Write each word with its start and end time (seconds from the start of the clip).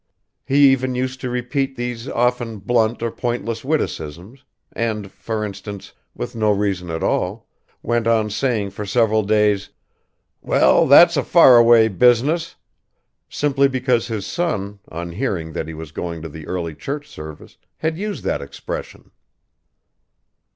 He 0.43 0.71
even 0.71 0.95
used 0.95 1.21
to 1.21 1.29
repeat 1.29 1.75
these 1.75 2.07
often 2.09 2.57
blunt 2.57 3.03
or 3.03 3.11
pointless 3.11 3.63
witticisms, 3.63 4.43
and 4.73 5.11
for 5.11 5.45
instance, 5.45 5.93
with 6.15 6.35
no 6.35 6.49
reason 6.49 6.89
at 6.89 7.03
all, 7.03 7.45
went 7.83 8.07
on 8.07 8.31
saying 8.31 8.71
for 8.71 8.83
several 8.83 9.21
days, 9.21 9.69
"Well, 10.41 10.87
that's 10.87 11.17
a 11.17 11.23
far 11.23 11.55
away 11.57 11.87
business," 11.87 12.55
simply 13.29 13.67
because 13.67 14.07
his 14.07 14.25
son, 14.25 14.79
on 14.89 15.11
hearing 15.11 15.53
that 15.53 15.67
he 15.67 15.75
was 15.75 15.91
going 15.91 16.23
to 16.23 16.29
the 16.29 16.47
early 16.47 16.73
church 16.73 17.07
service, 17.07 17.57
had 17.77 17.95
used 17.99 18.23
that 18.23 18.41
expression. 18.41 19.11